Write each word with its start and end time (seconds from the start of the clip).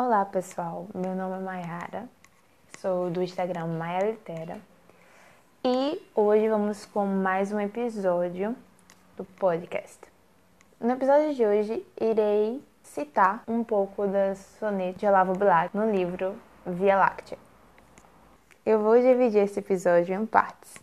Olá 0.00 0.24
pessoal, 0.24 0.86
meu 0.94 1.12
nome 1.16 1.38
é 1.38 1.40
Mayara, 1.40 2.08
sou 2.78 3.10
do 3.10 3.20
Instagram 3.20 3.66
Maia 3.66 4.12
Litera 4.12 4.60
e 5.64 6.00
hoje 6.14 6.48
vamos 6.48 6.86
com 6.86 7.04
mais 7.04 7.50
um 7.50 7.58
episódio 7.58 8.54
do 9.16 9.24
podcast. 9.24 9.98
No 10.80 10.92
episódio 10.92 11.34
de 11.34 11.44
hoje 11.44 11.84
irei 12.00 12.62
citar 12.80 13.42
um 13.48 13.64
pouco 13.64 14.06
das 14.06 14.38
sonetas 14.60 15.00
de 15.00 15.06
Olavo 15.08 15.32
Bilac 15.36 15.76
no 15.76 15.90
livro 15.90 16.36
Via 16.64 16.96
Láctea. 16.96 17.36
Eu 18.64 18.78
vou 18.78 19.00
dividir 19.00 19.42
esse 19.42 19.58
episódio 19.58 20.14
em 20.14 20.24
partes, 20.24 20.74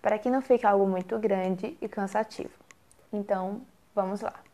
para 0.00 0.18
que 0.18 0.30
não 0.30 0.40
fique 0.40 0.66
algo 0.66 0.86
muito 0.86 1.18
grande 1.18 1.76
e 1.78 1.86
cansativo. 1.86 2.54
Então, 3.12 3.60
vamos 3.94 4.22
lá. 4.22 4.45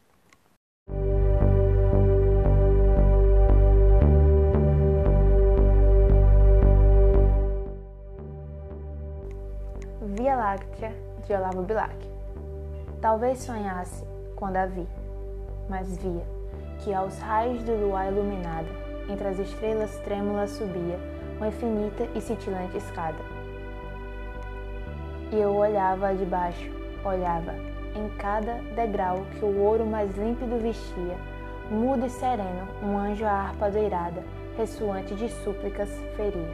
Láctea 10.52 10.92
de 11.26 11.32
Olavo 11.32 11.62
Bilac. 11.62 11.96
Talvez 13.00 13.38
sonhasse 13.38 14.04
quando 14.36 14.58
a 14.58 14.66
vi, 14.66 14.86
mas 15.66 15.96
via 15.96 16.26
que 16.80 16.92
aos 16.92 17.18
raios 17.20 17.62
do 17.62 17.72
luar 17.72 18.12
iluminada, 18.12 18.68
entre 19.08 19.28
as 19.28 19.38
estrelas 19.38 19.96
trêmulas 20.00 20.50
subia 20.50 20.98
uma 21.38 21.48
infinita 21.48 22.06
e 22.14 22.20
cintilante 22.20 22.76
escada. 22.76 23.16
E 25.30 25.40
eu 25.40 25.54
olhava 25.54 26.14
de 26.14 26.26
baixo, 26.26 26.70
olhava 27.02 27.54
em 27.96 28.10
cada 28.18 28.56
degrau 28.74 29.24
que 29.38 29.44
o 29.46 29.58
ouro 29.58 29.86
mais 29.86 30.14
límpido 30.18 30.58
vestia, 30.58 31.16
mudo 31.70 32.04
e 32.04 32.10
sereno, 32.10 32.68
um 32.82 32.98
anjo 32.98 33.24
a 33.24 33.30
harpa 33.30 33.70
doirada, 33.70 34.22
ressoante 34.58 35.14
de 35.14 35.30
súplicas, 35.30 35.88
feria. 36.14 36.50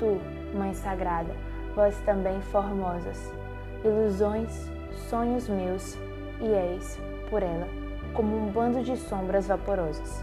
Tu, 0.00 0.18
Mãe 0.58 0.74
Sagrada, 0.74 1.32
vós 1.74 1.98
também 2.00 2.40
formosas, 2.40 3.32
ilusões, 3.84 4.70
sonhos 5.08 5.48
meus, 5.48 5.96
e 6.40 6.46
eis, 6.46 6.98
por 7.30 7.42
ela, 7.42 7.68
como 8.14 8.36
um 8.36 8.50
bando 8.50 8.82
de 8.82 8.96
sombras 8.96 9.46
vaporosas. 9.46 10.22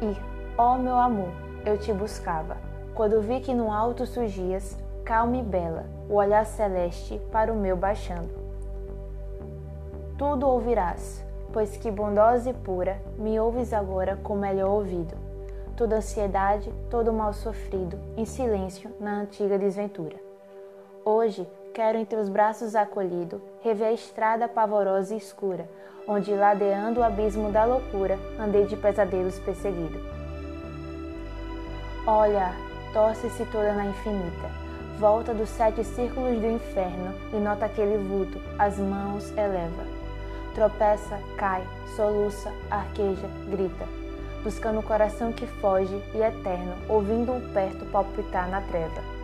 E, 0.00 0.16
ó 0.56 0.76
meu 0.76 0.96
amor, 0.96 1.32
eu 1.64 1.78
te 1.78 1.92
buscava, 1.92 2.56
quando 2.94 3.20
vi 3.20 3.40
que 3.40 3.54
no 3.54 3.72
alto 3.72 4.06
surgias, 4.06 4.78
calma 5.04 5.36
e 5.36 5.42
bela, 5.42 5.86
o 6.08 6.14
olhar 6.14 6.46
celeste 6.46 7.20
para 7.30 7.52
o 7.52 7.56
meu 7.56 7.76
baixando. 7.76 8.30
Tudo 10.16 10.48
ouvirás, 10.48 11.24
pois 11.52 11.76
que 11.76 11.90
bondosa 11.90 12.50
e 12.50 12.54
pura, 12.54 13.00
me 13.18 13.38
ouves 13.38 13.72
agora 13.72 14.16
com 14.16 14.34
melhor 14.34 14.70
ouvido. 14.70 15.16
Toda 15.76 15.96
ansiedade, 15.96 16.72
todo 16.88 17.12
mal 17.12 17.32
sofrido, 17.32 17.98
em 18.16 18.24
silêncio 18.24 18.90
na 19.00 19.20
antiga 19.20 19.58
desventura. 19.58 20.33
Hoje 21.06 21.46
quero 21.74 21.98
em 21.98 22.04
teus 22.06 22.30
braços 22.30 22.74
acolhido 22.74 23.38
rever 23.62 23.88
a 23.88 23.92
estrada 23.92 24.48
pavorosa 24.48 25.12
e 25.12 25.18
escura, 25.18 25.68
onde 26.08 26.34
ladeando 26.34 27.00
o 27.00 27.04
abismo 27.04 27.52
da 27.52 27.66
loucura 27.66 28.18
andei 28.40 28.64
de 28.64 28.74
pesadelos 28.74 29.38
perseguido. 29.40 30.00
Olha, 32.06 32.54
torce-se 32.94 33.44
toda 33.52 33.74
na 33.74 33.84
infinita, 33.84 34.48
volta 34.98 35.34
dos 35.34 35.50
sete 35.50 35.84
círculos 35.84 36.40
do 36.40 36.46
inferno 36.46 37.14
e 37.34 37.36
nota 37.36 37.66
aquele 37.66 37.98
vulto, 37.98 38.40
as 38.58 38.78
mãos 38.78 39.30
eleva. 39.32 39.84
Tropeça, 40.54 41.20
cai, 41.36 41.66
soluça, 41.96 42.50
arqueja, 42.70 43.28
grita, 43.50 43.84
buscando 44.42 44.80
o 44.80 44.82
coração 44.82 45.34
que 45.34 45.46
foge 45.46 46.02
e 46.14 46.22
eterno, 46.22 46.74
ouvindo-o 46.88 47.42
perto 47.52 47.84
palpitar 47.92 48.48
na 48.48 48.62
treva 48.62 49.23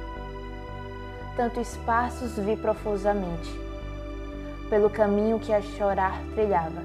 tanto 1.37 1.61
espaços 1.61 2.37
vi 2.37 2.57
profusamente, 2.57 3.51
pelo 4.69 4.91
caminho 4.91 5.39
que 5.39 5.53
a 5.53 5.61
chorar 5.61 6.21
trilhava. 6.35 6.83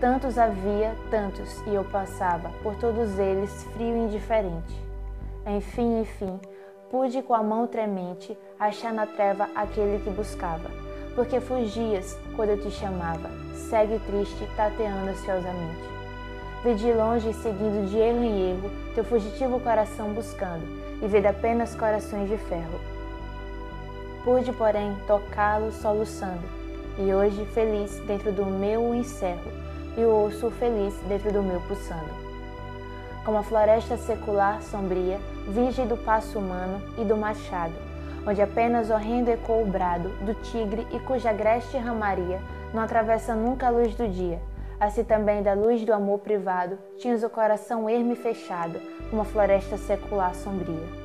Tantos 0.00 0.38
havia, 0.38 0.94
tantos, 1.10 1.60
e 1.66 1.74
eu 1.74 1.84
passava, 1.84 2.50
por 2.62 2.74
todos 2.76 3.18
eles 3.18 3.64
frio 3.72 3.96
e 3.96 4.00
indiferente. 4.00 4.82
Enfim, 5.46 6.00
enfim, 6.00 6.40
pude 6.90 7.22
com 7.22 7.34
a 7.34 7.42
mão 7.42 7.66
tremente 7.66 8.36
achar 8.58 8.92
na 8.92 9.06
treva 9.06 9.48
aquele 9.54 10.02
que 10.02 10.10
buscava, 10.10 10.70
porque 11.14 11.40
fugias 11.40 12.18
quando 12.36 12.50
eu 12.50 12.60
te 12.60 12.70
chamava, 12.70 13.30
segue 13.54 13.98
triste, 14.00 14.48
tateando 14.56 15.10
ansiosamente. 15.10 15.94
Vi 16.64 16.74
de 16.74 16.92
longe, 16.92 17.32
seguindo 17.34 17.88
de 17.88 17.98
erro 17.98 18.24
em 18.24 18.50
erro, 18.50 18.70
teu 18.94 19.04
fugitivo 19.04 19.60
coração 19.60 20.12
buscando, 20.12 20.64
e 21.02 21.06
vede 21.06 21.26
apenas 21.26 21.74
corações 21.74 22.28
de 22.28 22.38
ferro 22.38 22.94
Pude, 24.24 24.54
porém, 24.54 24.96
tocá-lo 25.06 25.70
soluçando, 25.70 26.40
e 26.98 27.12
hoje 27.12 27.44
feliz 27.52 28.00
dentro 28.06 28.32
do 28.32 28.46
meu 28.46 28.94
encerro, 28.94 29.52
e 29.98 30.00
o 30.00 30.08
ouço 30.08 30.50
feliz 30.52 30.94
dentro 31.06 31.30
do 31.30 31.42
meu 31.42 31.60
pulsando. 31.60 32.08
Como 33.22 33.36
a 33.36 33.42
floresta 33.42 33.98
secular 33.98 34.62
sombria, 34.62 35.20
virgem 35.46 35.86
do 35.86 35.98
passo 35.98 36.38
humano 36.38 36.80
e 36.96 37.04
do 37.04 37.18
machado, 37.18 37.74
onde 38.26 38.40
apenas 38.40 38.88
horrendo 38.88 39.30
ecoa 39.30 39.62
o 39.62 39.66
brado 39.66 40.08
do 40.24 40.32
tigre 40.36 40.86
e 40.90 40.98
cuja 41.00 41.28
agreste 41.28 41.76
ramaria 41.76 42.40
não 42.72 42.82
atravessa 42.82 43.34
nunca 43.34 43.66
a 43.66 43.70
luz 43.70 43.94
do 43.94 44.08
dia, 44.08 44.40
assim 44.80 45.04
também 45.04 45.42
da 45.42 45.52
luz 45.52 45.84
do 45.84 45.92
amor 45.92 46.20
privado, 46.20 46.78
tinhas 46.96 47.22
o 47.22 47.28
coração 47.28 47.90
ermo 47.90 48.14
e 48.14 48.16
fechado, 48.16 48.80
como 49.10 49.20
a 49.20 49.24
floresta 49.26 49.76
secular 49.76 50.34
sombria. 50.34 51.03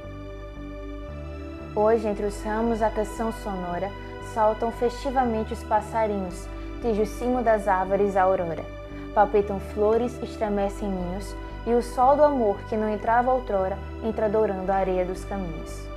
Hoje, 1.75 2.07
entre 2.07 2.25
os 2.25 2.41
ramos, 2.41 2.81
a 2.81 2.89
canção 2.89 3.31
sonora 3.31 3.91
saltam 4.33 4.71
festivamente 4.71 5.53
os 5.53 5.63
passarinhos, 5.63 6.47
desde 6.81 7.03
o 7.03 7.05
cimo 7.05 7.43
das 7.43 7.67
árvores 7.67 8.17
a 8.17 8.23
aurora. 8.23 8.65
Palpitam 9.13 9.59
flores, 9.59 10.21
estremecem 10.23 10.89
ninhos, 10.89 11.35
e 11.67 11.73
o 11.73 11.83
sol 11.83 12.15
do 12.15 12.23
amor 12.23 12.57
que 12.69 12.75
não 12.75 12.89
entrava 12.89 13.31
outrora 13.31 13.77
entra 14.03 14.27
dourando 14.27 14.69
a 14.71 14.75
areia 14.75 15.05
dos 15.05 15.23
caminhos. 15.25 15.87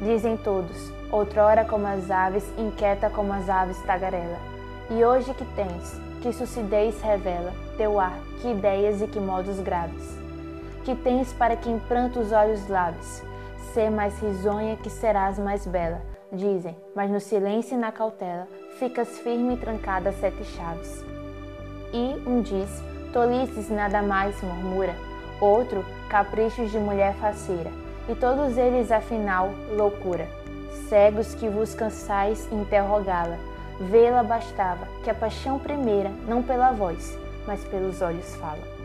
Dizem 0.00 0.36
todos, 0.36 0.92
outrora 1.10 1.64
como 1.64 1.86
as 1.86 2.10
aves, 2.10 2.44
inquieta 2.58 3.08
como 3.08 3.32
as 3.32 3.48
aves 3.48 3.80
tagarela. 3.82 4.38
E 4.90 5.02
hoje 5.02 5.32
que 5.32 5.44
tens, 5.56 5.98
que 6.20 6.32
sucidez 6.32 7.00
revela, 7.00 7.54
teu 7.78 7.98
ar, 7.98 8.18
que 8.42 8.50
ideias 8.50 9.00
e 9.00 9.06
que 9.06 9.18
modos 9.18 9.58
graves. 9.60 10.18
Que 10.84 10.94
tens 10.94 11.32
para 11.32 11.56
que 11.56 11.70
em 11.70 11.78
pranto 11.78 12.20
os 12.20 12.32
olhos 12.32 12.68
laves, 12.68 13.24
ser 13.72 13.90
mais 13.90 14.18
risonha 14.20 14.76
que 14.76 14.90
serás 14.90 15.38
mais 15.38 15.66
bela, 15.66 16.00
dizem, 16.32 16.76
mas 16.94 17.10
no 17.10 17.20
silêncio 17.20 17.74
e 17.74 17.80
na 17.80 17.92
cautela 17.92 18.46
ficas 18.78 19.18
firme 19.18 19.54
e 19.54 19.56
trancada 19.56 20.12
sete 20.12 20.44
chaves. 20.44 21.04
E 21.92 22.28
um 22.28 22.42
diz, 22.42 22.68
tolices 23.12 23.70
nada 23.70 24.02
mais 24.02 24.40
murmura, 24.42 24.94
outro, 25.40 25.84
caprichos 26.08 26.70
de 26.70 26.78
mulher 26.78 27.14
faceira, 27.14 27.70
e 28.08 28.14
todos 28.14 28.56
eles 28.56 28.90
afinal 28.90 29.50
loucura. 29.76 30.28
Cegos 30.88 31.34
que 31.34 31.48
vos 31.48 31.74
cansais 31.74 32.50
interrogá-la, 32.52 33.38
vê-la 33.80 34.22
bastava, 34.22 34.86
que 35.02 35.10
a 35.10 35.14
paixão 35.14 35.58
primeira 35.58 36.10
não 36.28 36.42
pela 36.42 36.72
voz, 36.72 37.18
mas 37.46 37.64
pelos 37.64 38.00
olhos 38.02 38.34
fala. 38.36 38.75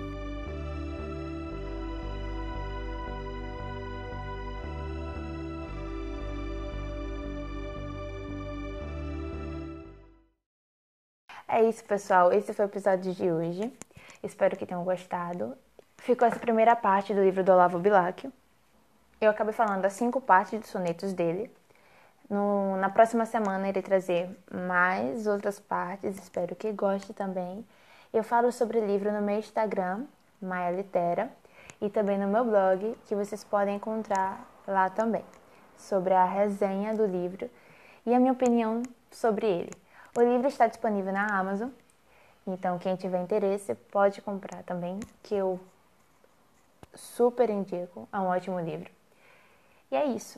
É 11.53 11.61
isso, 11.61 11.83
pessoal. 11.83 12.31
Esse 12.31 12.53
foi 12.53 12.63
o 12.63 12.69
episódio 12.69 13.13
de 13.13 13.29
hoje. 13.29 13.73
Espero 14.23 14.55
que 14.55 14.65
tenham 14.65 14.85
gostado. 14.85 15.53
Ficou 15.97 16.25
essa 16.25 16.39
primeira 16.39 16.77
parte 16.77 17.13
do 17.13 17.21
livro 17.21 17.43
do 17.43 17.51
Olavo 17.51 17.77
Bilac. 17.77 18.31
Eu 19.19 19.29
acabei 19.29 19.51
falando 19.51 19.81
das 19.81 19.91
cinco 19.91 20.21
partes 20.21 20.57
dos 20.61 20.69
sonetos 20.69 21.11
dele. 21.11 21.51
No, 22.29 22.77
na 22.77 22.89
próxima 22.89 23.25
semana 23.25 23.67
irei 23.67 23.81
trazer 23.81 24.29
mais 24.49 25.27
outras 25.27 25.59
partes. 25.59 26.17
Espero 26.17 26.55
que 26.55 26.71
goste 26.71 27.13
também. 27.13 27.67
Eu 28.13 28.23
falo 28.23 28.49
sobre 28.49 28.79
o 28.79 28.85
livro 28.85 29.11
no 29.11 29.21
meu 29.21 29.37
Instagram, 29.37 30.05
Maia 30.41 30.71
Litera, 30.71 31.29
e 31.81 31.89
também 31.89 32.17
no 32.17 32.29
meu 32.29 32.45
blog, 32.45 32.97
que 33.05 33.13
vocês 33.13 33.43
podem 33.43 33.75
encontrar 33.75 34.49
lá 34.65 34.89
também, 34.89 35.25
sobre 35.75 36.13
a 36.13 36.23
resenha 36.23 36.95
do 36.95 37.05
livro 37.05 37.49
e 38.05 38.13
a 38.13 38.19
minha 38.21 38.31
opinião 38.31 38.81
sobre 39.11 39.47
ele. 39.47 39.81
O 40.13 40.21
livro 40.21 40.47
está 40.47 40.67
disponível 40.67 41.13
na 41.13 41.25
Amazon, 41.39 41.69
então 42.45 42.77
quem 42.77 42.97
tiver 42.97 43.21
interesse 43.21 43.73
pode 43.75 44.21
comprar 44.21 44.61
também, 44.63 44.99
que 45.23 45.33
eu 45.33 45.57
super 46.93 47.49
indico, 47.49 48.09
é 48.11 48.19
um 48.19 48.27
ótimo 48.27 48.59
livro. 48.59 48.91
E 49.89 49.95
é 49.95 50.05
isso. 50.05 50.37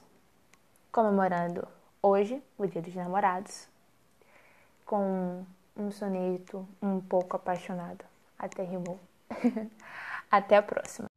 Comemorando 0.91 1.67
hoje, 2.03 2.41
o 2.55 2.67
Dia 2.67 2.83
dos 2.83 2.93
Namorados, 2.93 3.67
com 4.85 5.43
um 5.75 5.91
soneto 5.91 6.67
um 6.79 6.99
pouco 6.99 7.35
apaixonado. 7.35 8.05
Até 8.37 8.61
rimou. 8.61 8.99
Até 10.29 10.57
a 10.57 10.61
próxima. 10.61 11.12